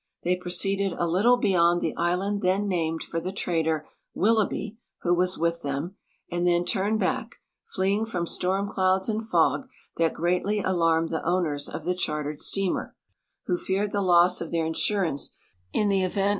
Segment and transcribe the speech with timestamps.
[0.23, 5.37] They proceeded a little beyond the island then named for the trader, Willoughby, who was
[5.37, 5.95] with them,
[6.31, 7.35] and then turned back,
[7.67, 9.67] fleeing from storm clouds and fog
[9.97, 12.95] that greatly alarmed the owners of the chartered steamer,
[13.45, 15.33] who feared the loss of their insurance
[15.71, 16.29] in the event.